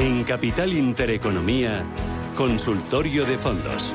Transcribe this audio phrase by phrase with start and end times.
[0.00, 1.84] En Capital Intereconomía,
[2.34, 3.92] Consultorio de Fondos.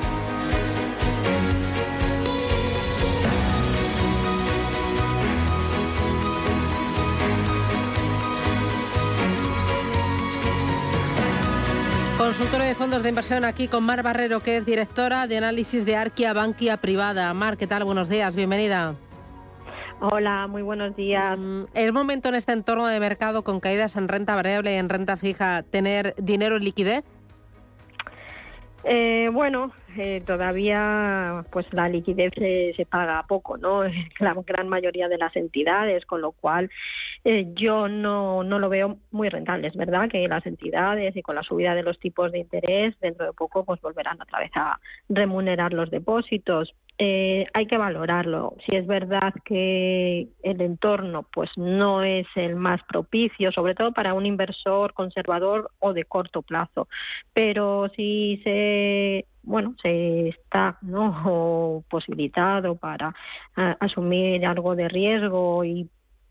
[12.16, 15.96] Consultorio de fondos de inversión aquí con Mar Barrero, que es directora de análisis de
[15.96, 17.34] Arquia Bankia Privada.
[17.34, 17.82] Mar, ¿qué tal?
[17.82, 18.94] Buenos días, bienvenida.
[20.00, 21.38] Hola, muy buenos días.
[21.38, 24.88] Mm, ¿Es momento en este entorno de mercado con caídas en renta variable y en
[24.88, 27.04] renta fija tener dinero en liquidez?
[28.84, 33.82] Eh, bueno, eh, todavía pues la liquidez se, paga poco, ¿no?
[34.20, 36.70] La gran mayoría de las entidades, con lo cual
[37.24, 39.68] eh, yo no, no lo veo muy rentable.
[39.68, 43.26] Es verdad que las entidades y con la subida de los tipos de interés dentro
[43.26, 48.56] de poco pues volverán otra vez a remunerar los depósitos, eh, hay que valorarlo.
[48.64, 54.14] Si es verdad que el entorno pues no es el más propicio, sobre todo para
[54.14, 56.88] un inversor conservador o de corto plazo,
[57.34, 63.14] pero si se bueno se está no posibilitado para
[63.80, 65.88] asumir algo de riesgo y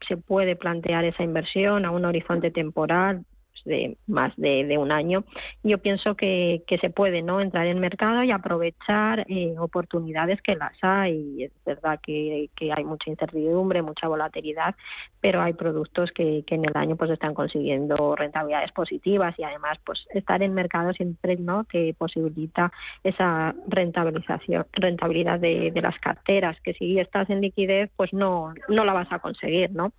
[0.08, 3.26] se puede plantear esa inversión a un horizonte temporal
[3.66, 5.24] de más de, un año,
[5.64, 10.56] yo pienso que, se puede no entrar en el mercado y aprovechar eh, oportunidades que
[10.56, 11.44] las hay.
[11.44, 14.76] Es verdad que, hay mucha incertidumbre, mucha volatilidad,
[15.22, 20.06] pero hay productos que, en el año pues están consiguiendo rentabilidades positivas y además pues
[20.14, 22.72] estar en mercado siempre no que posibilita
[23.04, 28.86] esa rentabilización, rentabilidad de, de las carteras, que si estás en liquidez pues no, no
[28.86, 29.92] la vas a conseguir, ¿no?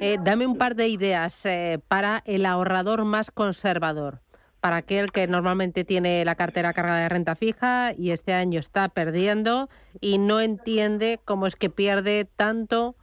[0.00, 4.20] Eh, dame un par de ideas eh, para el ahorrador más conservador
[4.62, 8.88] para aquel que normalmente tiene la cartera cargada de renta fija y este año está
[8.88, 9.68] perdiendo
[10.00, 12.94] y no entiende cómo es que pierde tanto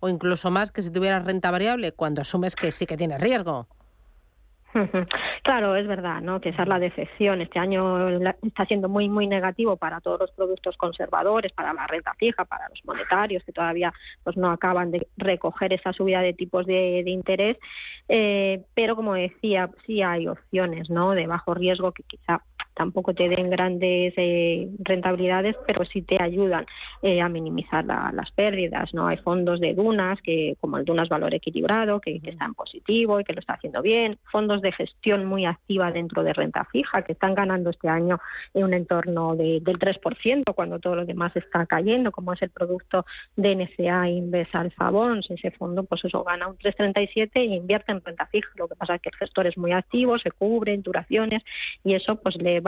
[0.00, 3.68] o incluso más que si tuviera renta variable cuando asumes que sí que tiene riesgo.
[5.42, 6.40] Claro, es verdad, ¿no?
[6.40, 7.40] Que esa es la decepción.
[7.40, 8.08] Este año
[8.42, 12.68] está siendo muy, muy negativo para todos los productos conservadores, para la renta fija, para
[12.68, 13.92] los monetarios, que todavía
[14.24, 17.56] pues no acaban de recoger esa subida de tipos de, interés.
[18.08, 21.12] Eh, pero como decía, sí hay opciones, ¿no?
[21.12, 22.42] De bajo riesgo que quizá
[22.78, 26.64] tampoco te den grandes eh, rentabilidades, pero sí te ayudan
[27.02, 28.94] eh, a minimizar las pérdidas.
[28.94, 33.18] No hay fondos de dunas que como el Dunas Valor Equilibrado que, que, están positivo
[33.18, 37.02] y que lo está haciendo bien, fondos de gestión muy activa dentro de renta fija
[37.02, 38.20] que están ganando este año
[38.54, 42.50] en un entorno de, del 3% cuando todo lo demás está cayendo, como es el
[42.50, 45.28] producto de NCA Inves Alpha Bonds.
[45.30, 48.48] Ese fondo pues eso gana un 3,37 e invierte en renta fija.
[48.54, 51.42] Lo que pasa es que el gestor es muy activo, se cubre en duraciones
[51.82, 52.67] y eso pues le va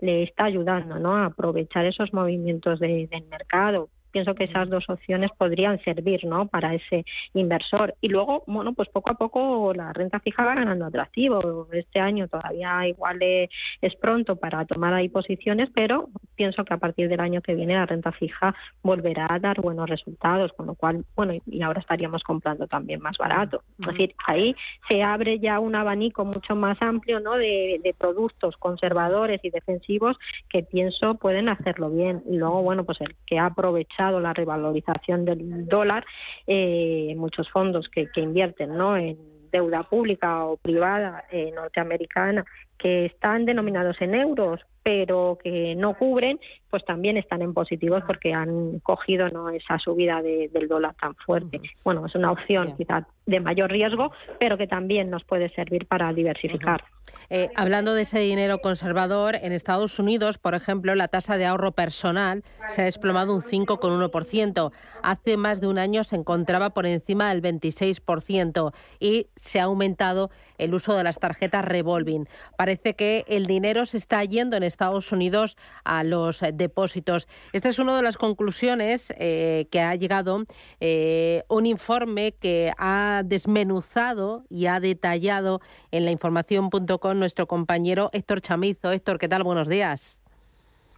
[0.00, 1.16] le está ayudando ¿no?
[1.16, 6.46] a aprovechar esos movimientos del mercado pienso que esas dos opciones podrían servir ¿no?
[6.46, 7.04] para ese
[7.34, 7.94] inversor.
[8.00, 11.68] Y luego, bueno, pues poco a poco la renta fija va ganando atractivo.
[11.70, 17.10] Este año todavía igual es pronto para tomar ahí posiciones, pero pienso que a partir
[17.10, 21.04] del año que viene la renta fija volverá a dar buenos resultados, con lo cual,
[21.14, 23.64] bueno, y ahora estaríamos comprando también más barato.
[23.80, 24.56] Es decir, ahí
[24.88, 27.34] se abre ya un abanico mucho más amplio ¿no?
[27.34, 30.16] de, de productos conservadores y defensivos
[30.48, 32.22] que pienso pueden hacerlo bien.
[32.30, 36.04] Y luego, bueno, pues el que ha aprovechado la revalorización del dólar,
[36.46, 38.96] eh, muchos fondos que, que invierten ¿no?
[38.96, 39.18] en
[39.50, 42.44] deuda pública o privada eh, norteamericana
[42.78, 46.38] que están denominados en euros pero que no cubren,
[46.70, 51.60] pues también están en positivos porque han cogido no esa subida del dólar tan fuerte.
[51.82, 56.12] Bueno, es una opción quizás de mayor riesgo, pero que también nos puede servir para
[56.12, 56.84] diversificar.
[57.30, 61.72] Eh, hablando de ese dinero conservador, en Estados Unidos, por ejemplo, la tasa de ahorro
[61.72, 64.72] personal se ha desplomado un 5,1%.
[65.02, 70.30] Hace más de un año se encontraba por encima del 26% y se ha aumentado
[70.58, 72.28] el uso de las tarjetas revolving.
[72.66, 77.28] Parece que el dinero se está yendo en Estados Unidos a los depósitos.
[77.52, 80.42] Esta es una de las conclusiones eh, que ha llegado
[80.80, 85.60] eh, un informe que ha desmenuzado y ha detallado
[85.92, 88.90] en la información.com nuestro compañero Héctor Chamizo.
[88.90, 89.44] Héctor, ¿qué tal?
[89.44, 90.25] Buenos días.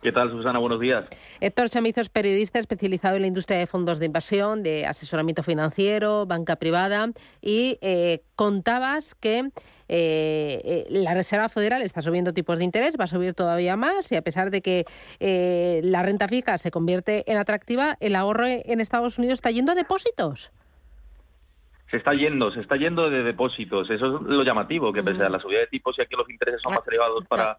[0.00, 0.60] ¿Qué tal, Susana?
[0.60, 1.06] Buenos días.
[1.40, 6.24] Héctor Chamizo es periodista especializado en la industria de fondos de inversión, de asesoramiento financiero,
[6.24, 7.10] banca privada,
[7.42, 9.50] y eh, contabas que eh,
[9.88, 14.16] eh, la Reserva Federal está subiendo tipos de interés, va a subir todavía más, y
[14.16, 14.84] a pesar de que
[15.82, 19.74] la renta fija se convierte en atractiva, el ahorro en Estados Unidos está yendo a
[19.74, 20.52] depósitos
[21.90, 23.88] se está yendo, se está yendo de depósitos.
[23.88, 26.60] Eso es lo llamativo, que pese a la subida de tipos y aquí los intereses
[26.62, 27.58] son más elevados para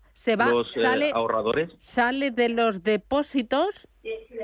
[0.51, 1.71] los eh, ahorradores.
[1.79, 3.87] Sale de los depósitos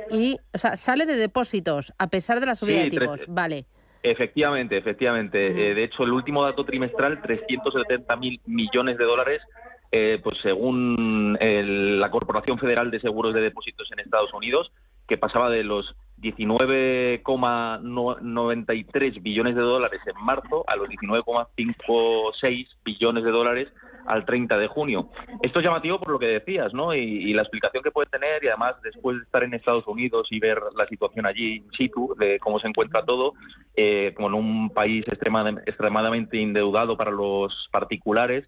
[0.09, 3.21] y, o sea, sale de depósitos a pesar de la subida de tipos.
[3.27, 3.65] vale.
[4.01, 5.47] Efectivamente, efectivamente.
[5.47, 9.41] Eh, de hecho, el último dato trimestral, 370 mil millones de dólares,
[9.91, 14.71] eh, pues según la Corporación Federal de Seguros de Depósitos en Estados Unidos,
[15.07, 23.31] que pasaba de los 19,93 billones de dólares en marzo a los 19,56 billones de
[23.31, 23.69] dólares
[24.05, 25.09] al 30 de junio.
[25.41, 26.93] Esto es llamativo por lo que decías, ¿no?
[26.93, 30.39] Y, la explicación que puede tener, y además después de estar en Estados Unidos y
[30.39, 33.33] ver la situación allí in situ, de cómo se encuentra todo,
[33.75, 38.47] eh, como en un país extremadamente, endeudado para los particulares,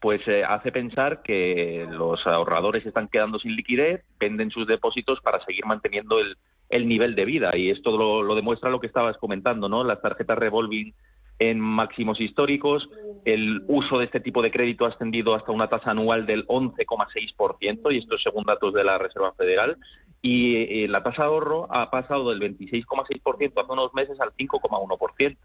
[0.00, 5.42] pues eh, hace pensar que los ahorradores están quedando sin liquidez, venden sus depósitos para
[5.46, 6.36] seguir manteniendo el,
[6.68, 7.56] el nivel de vida.
[7.56, 9.84] Y esto lo, demuestra lo que estabas comentando, ¿no?
[9.84, 10.94] Las tarjetas revolving
[11.38, 12.88] en máximos históricos,
[13.26, 17.92] el uso de este tipo de crédito ha ascendido hasta una tasa anual del 11,6%,
[17.92, 19.76] y esto es según datos de la Reserva Federal,
[20.22, 25.36] y eh, la tasa de ahorro ha pasado del 26,6% hace unos meses al 5,1%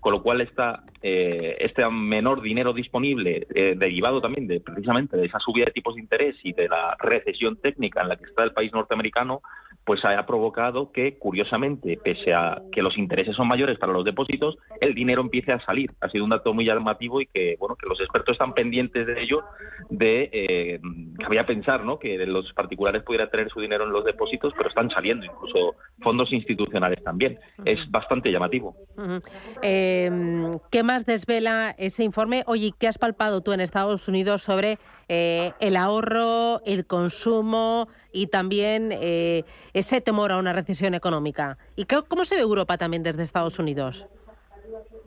[0.00, 5.26] con lo cual está eh, este menor dinero disponible, eh, derivado también de precisamente de
[5.26, 8.42] esa subida de tipos de interés y de la recesión técnica en la que está
[8.42, 9.42] el país norteamericano,
[9.84, 14.56] pues ha provocado que, curiosamente, pese a que los intereses son mayores para los depósitos,
[14.80, 15.90] el dinero empiece a salir.
[16.00, 19.22] Ha sido un dato muy llamativo y que, bueno, que los expertos están pendientes de
[19.22, 19.42] ello,
[19.88, 20.80] de, eh,
[21.24, 24.90] había pensar, ¿no?, que los particulares pudieran tener su dinero en los depósitos, pero están
[24.90, 27.38] saliendo incluso fondos institucionales también.
[27.64, 28.76] Es bastante llamativo.
[29.62, 32.44] Em, ¿Qué más desvela ese informe?
[32.46, 34.78] Oye, ¿qué has palpado tú en Estados Unidos sobre
[35.12, 39.42] eh, el ahorro, el consumo y también eh,
[39.72, 41.58] ese temor a una recesión económica?
[41.74, 44.06] ¿Y cómo se ve Europa también desde Estados Unidos?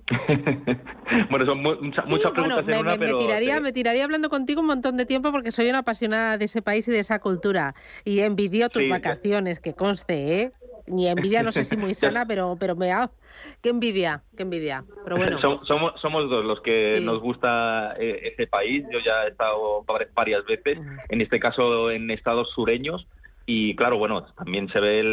[1.30, 5.06] bueno, son muchas preguntas en una, me, tiraría, me tiraría hablando contigo un montón de
[5.06, 7.74] tiempo porque soy una apasionada de ese país y de esa cultura.
[8.04, 10.52] Y envidio tus vacaciones, que conste, ¿eh?
[10.88, 13.10] Ni envidia, no sé si muy sana, pero, pero me ha...
[13.62, 14.84] Qué envidia, qué envidia.
[15.04, 15.40] Pero bueno.
[15.40, 18.86] Somos, somos dos los que nos gusta eh, ese país.
[18.92, 19.84] Yo ya he estado
[20.16, 20.78] varias veces,
[21.10, 23.06] en este caso en estados sureños.
[23.46, 25.04] Y claro, bueno, también se ve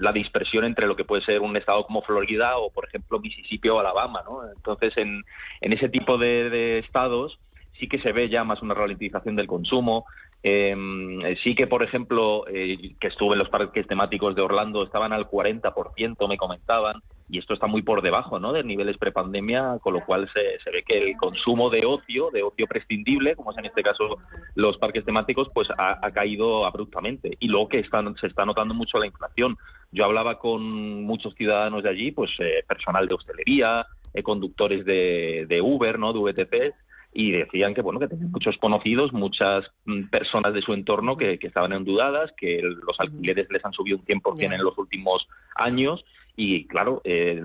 [0.00, 3.68] la dispersión entre lo que puede ser un estado como Florida o, por ejemplo, Mississippi
[3.68, 4.40] o Alabama, ¿no?
[4.56, 5.22] Entonces, en,
[5.60, 7.38] en ese tipo de estados
[7.78, 10.06] sí que se ve ya más una ralentización del consumo,
[10.42, 15.12] eh, sí que, por ejemplo, eh, que estuve en los parques temáticos de Orlando, estaban
[15.12, 18.52] al 40%, me comentaban, y esto está muy por debajo ¿no?
[18.52, 22.66] de niveles prepandemia, con lo cual se, ve que el consumo de ocio, de ocio
[22.66, 24.18] prescindible, como es en este caso
[24.54, 27.36] los parques temáticos, pues ha, caído abruptamente.
[27.40, 29.56] Y luego que están, se está notando mucho la inflación.
[29.90, 33.86] Yo hablaba con muchos ciudadanos de allí, pues eh, personal de hostelería,
[34.22, 36.12] conductores de, de Uber, ¿no?
[36.12, 36.74] de VTC,
[37.18, 41.38] y decían que bueno que tenían muchos conocidos, muchas mm, personas de su entorno que,
[41.40, 46.04] estaban endeudadas, que los alquileres les han subido un 100% en los últimos años
[46.36, 47.42] y claro, eh,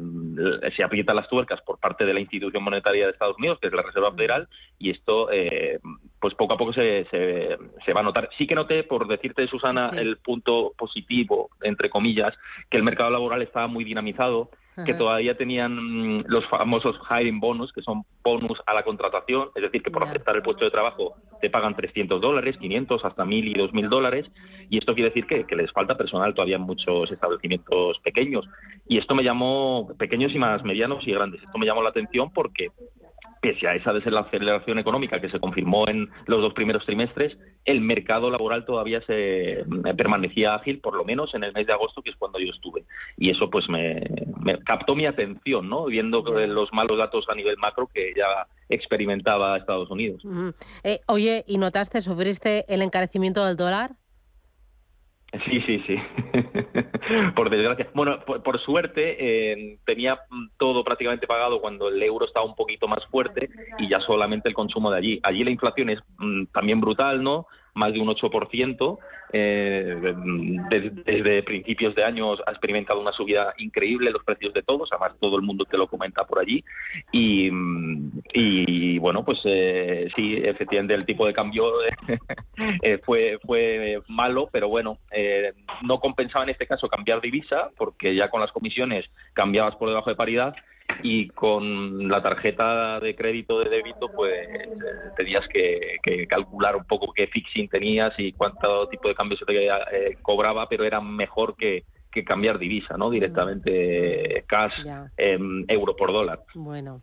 [0.76, 3.74] se aprietan las tuercas por parte de la institución monetaria de Estados Unidos, que es
[3.74, 5.80] la Reserva Federal, y esto eh,
[6.20, 8.30] pues poco a poco se, se, va a notar.
[8.38, 12.34] Sí que noté, por decirte, Susana, el punto positivo, entre comillas,
[12.70, 14.50] que el mercado laboral estaba muy dinamizado,
[14.86, 19.62] que todavía tenían mm, los famosos hiring bonus, que son bonus a la contratación, es
[19.62, 23.48] decir, que por aceptar el puesto de trabajo te pagan 300 dólares, 500, hasta 1000
[23.48, 24.26] y 2000 dólares,
[24.70, 28.46] y esto quiere decir que, que, les falta personal todavía en muchos establecimientos pequeños.
[28.88, 32.32] Y esto me llamó, pequeños y más medianos y grandes, esto me llamó la atención
[32.32, 32.70] porque
[33.42, 38.30] pese a esa desaceleración económica que se confirmó en los dos primeros trimestres, el mercado
[38.30, 42.12] laboral todavía se mm, permanecía ágil, por lo menos en el mes de agosto, que
[42.12, 42.84] es cuando yo estuve.
[43.18, 44.00] Y eso pues me,
[44.64, 45.86] captó mi atención, ¿no?
[45.86, 50.24] Viendo los malos datos a nivel macro que ya experimentaba Estados Unidos.
[50.84, 53.92] Eh, oye, ¿y notaste, sufriste el encarecimiento del dólar?
[55.46, 55.96] Sí, sí, sí.
[57.36, 57.90] por desgracia.
[57.94, 60.20] Bueno, por, suerte eh, tenía
[60.58, 64.56] todo prácticamente pagado cuando el euro estaba un poquito más fuerte y ya solamente el
[64.56, 65.20] consumo de allí.
[65.24, 67.48] Allí la inflación es mm, también brutal, ¿no?
[67.74, 68.98] Más de un 8%,
[69.34, 70.14] eh,
[70.70, 75.38] desde, principios de años ha experimentado una subida increíble los precios de todos, además todo
[75.38, 76.64] el mundo te lo comenta por allí.
[77.12, 77.50] Y,
[78.34, 81.72] y bueno, pues eh, sí, efectivamente el tipo de cambio
[82.82, 88.16] eh, fue, fue malo, pero bueno, eh, no compensaba en este caso cambiar divisa, porque
[88.16, 90.56] ya con las comisiones cambiabas por debajo de paridad
[91.04, 94.70] y con la tarjeta de crédito de débito pues eh,
[95.16, 99.68] tenías que, calcular un poco qué fixing tenías y cuánto tipo de cambio se te
[99.68, 103.10] eh, cobraba, pero era mejor que, que cambiar divisa, ¿no?
[103.10, 104.74] Directamente cash,
[105.18, 106.44] euro por dólar.
[106.54, 107.02] Bueno.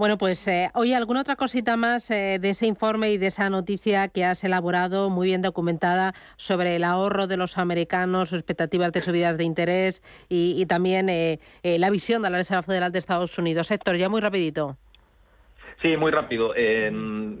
[0.00, 3.50] Bueno, pues eh, oye, ¿alguna otra cosita más eh, de ese informe y de esa
[3.50, 8.92] noticia que has elaborado, muy bien documentada, sobre el ahorro de los americanos, sus expectativas
[8.92, 13.36] de subidas de interés y, también eh, la visión de la Reserva Federal de Estados
[13.36, 13.70] Unidos?
[13.70, 14.78] Héctor, ya muy rapidito.
[15.82, 16.54] Sí, muy rápido.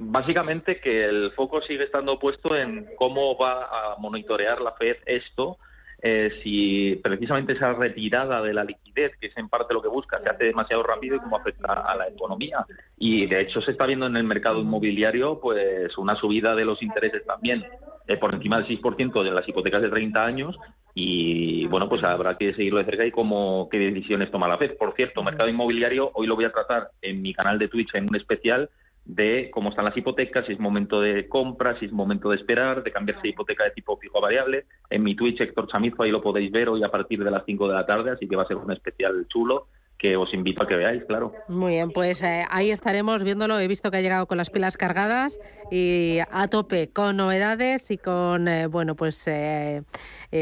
[0.00, 5.56] básicamente que el foco sigue estando puesto en cómo va a monitorear la Fed esto
[6.02, 10.20] eh, si precisamente esa retirada de la liquidez, que es en parte lo que busca,
[10.20, 12.64] se hace demasiado rápido y cómo afecta a la economía.
[12.96, 16.82] Y de hecho se está viendo en el mercado inmobiliario pues una subida de los
[16.82, 17.64] intereses también
[18.06, 20.56] eh, por encima del 6% de las hipotecas de 30 años
[20.94, 24.76] y bueno, pues habrá que seguirlo de cerca y cómo qué decisiones toma la FED.
[24.76, 28.08] Por cierto, mercado inmobiliario, hoy lo voy a tratar en mi canal de Twitch en
[28.08, 28.70] un especial
[29.14, 32.82] de cómo están las hipotecas, si es momento de compra, si es momento de esperar,
[32.82, 34.66] de cambiarse de hipoteca de tipo fijo a variable.
[34.88, 37.68] En mi Twitch, Héctor Chamizo, ahí lo podéis ver hoy a partir de las 5
[37.68, 39.66] de la tarde, así que va a ser un especial chulo
[39.98, 41.34] que os invito a que veáis, claro.
[41.48, 43.58] Muy bien, pues eh, ahí estaremos viéndolo.
[43.58, 45.38] He visto que ha llegado con las pilas cargadas
[45.70, 49.82] y a tope, con novedades y con, eh, bueno, pues eh,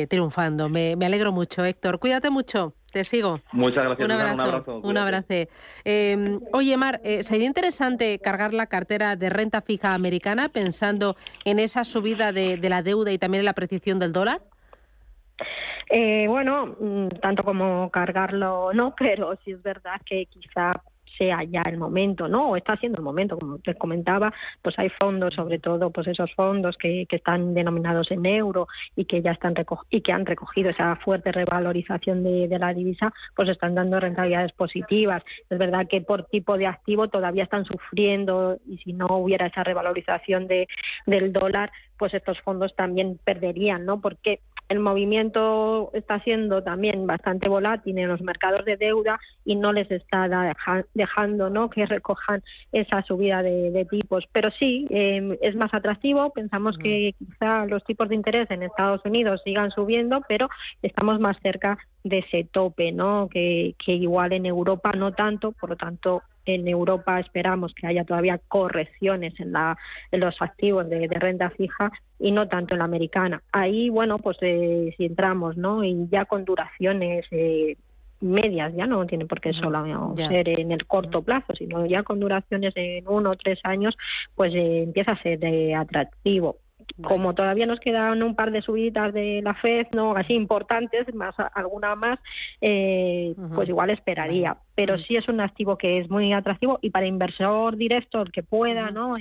[0.09, 0.69] triunfando.
[0.69, 1.99] Me, me alegro mucho, Héctor.
[1.99, 2.78] Cuídate mucho.
[2.93, 3.41] Te sigo.
[3.53, 4.07] Muchas gracias.
[4.07, 4.81] Un abrazo.
[4.83, 5.27] Un abrazo.
[5.85, 11.59] Em, oye, Mar, eh, ¿sería interesante cargar la cartera de renta fija americana pensando en
[11.59, 14.41] esa subida de, de la deuda y también en la apreciación del dólar?
[15.91, 20.73] Eh, bueno, mm, tanto como cargarlo no, pero sí es verdad que quizá
[21.19, 22.51] sea ya el momento, ¿no?
[22.51, 24.33] O está siendo el momento, como te comentaba,
[24.63, 29.05] pues hay fondos, sobre todo, pues esos fondos que, que están denominados en euro y
[29.05, 29.55] que ya están
[29.91, 34.53] y que han recogido esa fuerte revalorización de, de la divisa, pues están dando rentabilidades
[34.53, 35.23] positivas.
[35.51, 39.65] Es verdad que por tipo de activo todavía están sufriendo y si no hubiera esa
[39.65, 40.69] revalorización de,
[41.07, 44.01] del dólar, pues estos fondos también perderían, ¿no?
[44.01, 49.73] Porque el movimiento está siendo también bastante volátil en los mercados de deuda y no
[49.73, 50.29] les está
[50.95, 51.71] dejando ¿no?
[51.71, 54.25] que recojan esa subida de, tipos.
[54.33, 56.31] Pero sí, em, es más atractivo.
[56.31, 60.49] Pensamos que quizá los tipos de interés en Estados Unidos sigan subiendo, pero
[60.83, 63.29] estamos más cerca de ese tope, ¿no?
[63.31, 65.53] que, que igual en Europa no tanto.
[65.53, 66.23] Por lo tanto,
[66.55, 69.77] en Europa esperamos que haya todavía correcciones en, la,
[70.11, 73.43] en los activos de, renta fija y no tanto en la americana.
[73.53, 75.85] Ahí, bueno, pues eh, si entramos, ¿no?
[75.85, 77.77] Y ya con duraciones eh,
[78.21, 82.21] medias, ya no tiene por qué solo ser en el corto plazo, sino ya con
[82.21, 83.97] duraciones en uno o tres años,
[84.35, 85.39] pues eh, empieza a ser
[85.75, 86.57] atractivo
[87.03, 91.35] como todavía nos quedan un par de subidas de la FED, no así importantes, más
[91.55, 92.19] alguna más,
[92.61, 94.57] eh, pues igual esperaría.
[94.75, 98.43] Pero sí es un activo que es muy atractivo y para inversor directo, el que
[98.43, 99.17] pueda, ¿no?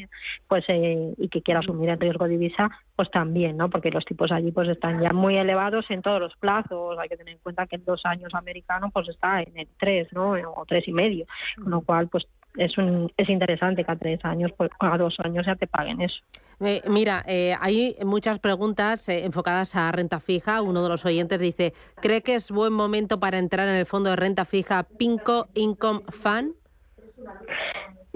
[0.48, 3.70] Pues eh, y que quiera asumir el riesgo de divisa, pues también, ¿no?
[3.70, 6.98] Porque los tipos allí pues están ya muy elevados en todos los plazos.
[7.00, 10.08] Hay que tener en cuenta que en dos años americano pues está en el tres,
[10.14, 10.32] ¿no?
[10.32, 11.26] O tres y medio,
[11.62, 15.16] con lo cual pues es un, es interesante que a tres años, pues, a dos
[15.24, 16.18] años ya te paguen eso.
[16.60, 20.62] Eh, mira, eh, hay muchas preguntas eh, enfocadas a renta fija.
[20.62, 24.10] Uno de los oyentes dice, ¿cree que es buen momento para entrar en el fondo
[24.10, 26.56] de renta fija Pinco Income Fund?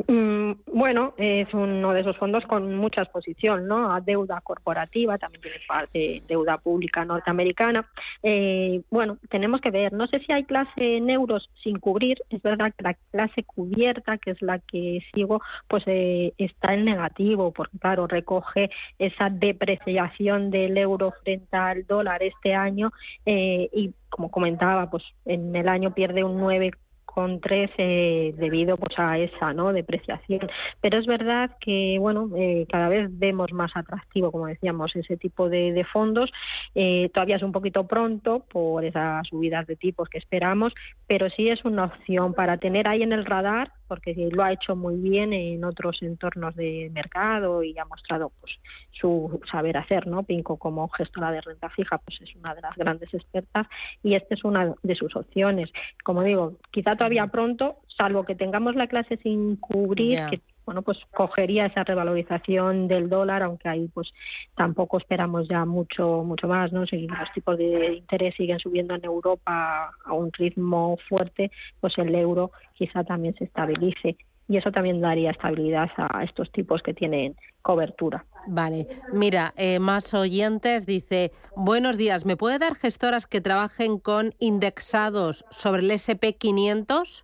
[0.08, 3.94] Mm, bueno, es uno de esos fondos con mucha exposición, ¿no?
[3.94, 7.88] A deuda corporativa, también tiene parte deuda pública norteamericana.
[8.24, 12.42] Eh, bueno, tenemos que ver, no sé si hay clase en euros sin cubrir, es
[12.42, 17.52] verdad que la clase cubierta, que es la que sigo, pues eh, está en negativo,
[17.52, 22.92] porque claro, recoge esa depreciación del euro frente al dólar este año
[23.26, 26.72] eh, y como comentaba, pues en el año pierde un 9
[27.14, 30.50] con tres debido pues a esa no depreciación
[30.80, 35.50] pero es verdad que bueno eh, cada vez vemos más atractivo como decíamos ese tipo
[35.50, 36.32] de, de fondos
[36.76, 40.74] eh, todavía es un poquito pronto por esas subidas de tipos que esperamos
[41.08, 44.74] pero sí es una opción para tener ahí en el radar porque lo ha hecho
[44.78, 48.54] muy bien en otros entornos de mercado y ha mostrado pues
[48.94, 50.24] su saber hacer, ¿no?
[50.24, 53.68] Pinco como gestora de renta fija pues es una de las grandes expertas
[54.02, 55.70] y esta es una de sus opciones.
[56.06, 61.00] Como digo, quizá todavía pronto, salvo que tengamos la clase sin cubrir, que bueno, pues
[61.12, 64.14] cogería esa revalorización del dólar, aunque ahí pues
[64.56, 66.86] tampoco esperamos ya mucho mucho más, ¿no?
[66.86, 72.14] Si los tipos de interés siguen subiendo en Europa a un ritmo fuerte, pues el
[72.14, 74.18] euro quizá también se estabilice
[74.48, 78.26] y eso también daría estabilidad a estos tipos que tienen cobertura.
[78.48, 84.34] Vale, mira, eh, más oyentes dice, buenos días, ¿me puede dar gestoras que trabajen con
[84.40, 87.24] indexados sobre el SP500?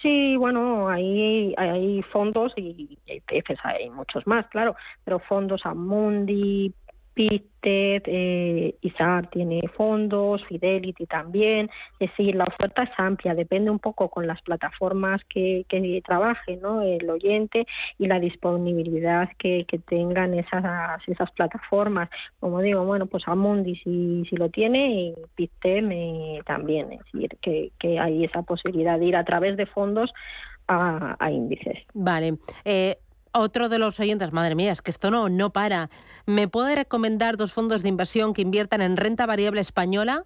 [0.00, 3.22] Sí, bueno, hay, hay fondos y, y
[3.64, 6.72] hay muchos más, claro, pero fondos Amundi,
[7.16, 13.78] Pitet, eh, ISAR tiene fondos, Fidelity también, es decir, la oferta es amplia, depende un
[13.78, 16.82] poco con las plataformas que, que trabaje ¿no?
[16.82, 17.66] el oyente
[17.98, 22.10] y la disponibilidad que, que tengan esas, esas plataformas.
[22.38, 27.30] Como digo, bueno, pues Amundi si, si lo tiene y Pitem eh, también, es decir,
[27.40, 30.12] que, que hay esa posibilidad de ir a través de fondos
[30.68, 31.78] a, a índices.
[31.94, 32.34] Vale.
[32.66, 32.96] Eh,
[33.38, 35.90] otro de los oyentes, madre mía, es que esto no, no para.
[36.26, 40.24] ¿Me puede recomendar dos fondos de inversión que inviertan en renta variable española?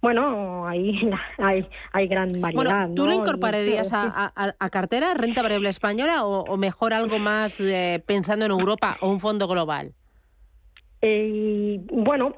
[0.00, 0.98] Bueno, ahí
[1.38, 2.88] hay, hay gran variedad.
[2.94, 8.50] ¿Tú lo incorporarías a, cartera, renta variable española, o, mejor algo más eh, pensando en
[8.50, 9.92] Europa o un fondo global?
[11.00, 12.34] Eh, bueno,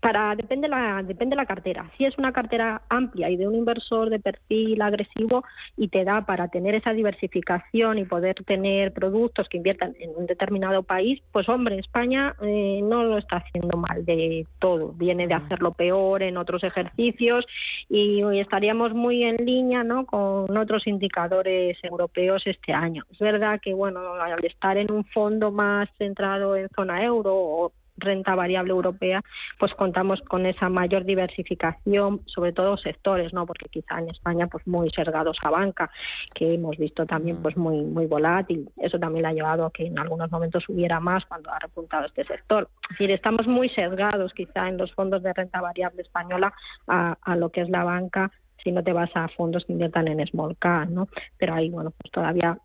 [0.00, 1.90] para depende la depende la cartera.
[1.96, 5.44] Si es una cartera amplia y de un inversor de perfil agresivo
[5.76, 10.26] y te da para tener esa diversificación y poder tener productos que inviertan en un
[10.26, 14.92] determinado país, pues hombre, España eh, no lo está haciendo mal de todo.
[14.92, 17.44] Viene de hacerlo peor en otros ejercicios
[17.88, 20.06] y, y estaríamos muy en línea, ¿no?
[20.06, 23.04] Con otros indicadores europeos este año.
[23.10, 27.72] Es verdad que bueno, al estar en un fondo más centrado en zona euro o
[28.00, 29.22] renta variable europea,
[29.58, 33.46] pues contamos con esa mayor diversificación, sobre todo sectores, ¿no?
[33.46, 35.90] Porque quizá en España pues muy sesgados a banca,
[36.34, 38.68] que hemos visto también pues muy muy volátil.
[38.76, 42.06] Eso también le ha llevado a que en algunos momentos hubiera más cuando ha repuntado
[42.06, 42.68] este sector.
[42.82, 46.52] Es decir, estamos muy sesgados quizá en los fondos de renta variable española
[46.86, 48.30] a, a lo que es la banca
[48.62, 51.08] si no te vas a fondos que inviertan en small cap, ¿no?
[51.38, 52.58] Pero ahí, bueno, pues todavía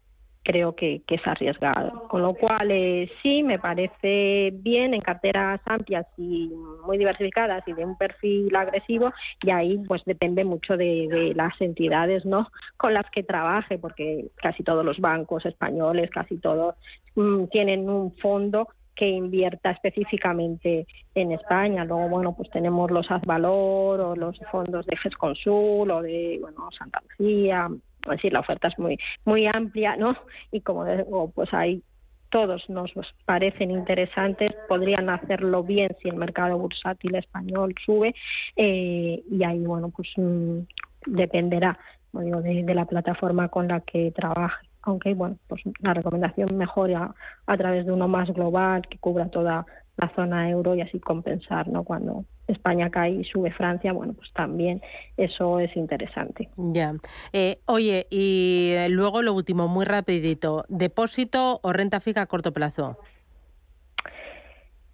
[0.45, 2.07] creo que, es arriesgado.
[2.07, 6.51] Con lo cual, eh, sí, me parece bien en carteras amplias y
[6.85, 9.11] muy diversificadas y de un perfil agresivo,
[9.41, 14.63] y ahí pues depende mucho de, las entidades no con las que trabaje, porque casi
[14.63, 16.75] todos los bancos españoles, casi todos
[17.15, 21.83] mm, tienen un fondo que invierta específicamente en España.
[21.85, 27.01] Luego, bueno, pues tenemos los Azvalor o los fondos de GESConsul o de, bueno, Santa
[27.09, 27.67] Lucía,
[28.05, 30.15] es decir, la oferta es muy, muy amplia, ¿no?
[30.51, 31.81] Y como digo, pues hay
[32.29, 32.91] todos nos
[33.25, 38.13] parecen interesantes, podrían hacerlo bien si el mercado bursátil español sube
[38.57, 40.59] eh, y ahí, bueno, pues mm,
[41.05, 41.77] dependerá
[42.11, 44.67] digo, de, la plataforma con la que trabaje.
[44.81, 49.65] Aunque, bueno, pues la recomendación mejor a través de uno más global que cubra toda
[49.97, 51.83] la zona euro y así compensar, ¿no?
[51.83, 54.81] Cuando España cae y sube Francia, bueno, pues también
[55.17, 56.49] eso es interesante.
[56.57, 56.93] Ya.
[57.33, 62.51] Eh, oye, y eh, luego lo último, muy rapidito, ¿depósito o renta fija a corto
[62.53, 62.97] plazo?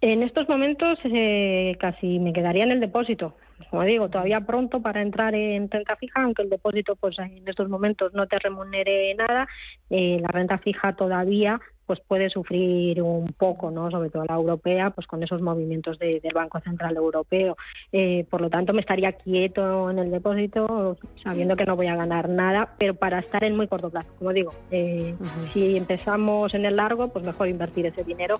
[0.00, 3.36] En estos momentos eh, casi me quedaría en el depósito.
[3.70, 7.68] Como digo, todavía pronto para entrar en renta fija, aunque el depósito pues en estos
[7.68, 9.46] momentos no te remunere nada.
[9.88, 13.90] la renta fija todavía pues puede sufrir un poco, ¿no?
[13.90, 17.56] Sobre todo la europea, pues con esos movimientos del Banco Central Europeo.
[17.92, 21.96] Eh, por lo tanto, me estaría quieto en el depósito, sabiendo que no voy a
[21.96, 25.14] ganar nada, pero para estar en muy corto plazo, como digo, eh,
[25.52, 28.36] si empezamos en el largo, pues mejor invertir ese dinero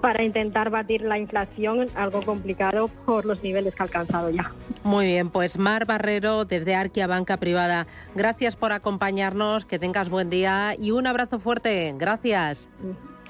[0.00, 4.52] para intentar batir la inflación, algo complicado por los niveles que ha alcanzado ya.
[4.82, 10.28] Muy bien, pues Mar Barrero desde Arquia Banca Privada, gracias por acompañarnos, que tengas buen
[10.28, 11.94] día y un abrazo fuerte.
[11.96, 12.68] Gracias.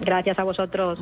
[0.01, 0.93] Gracias a vosotros.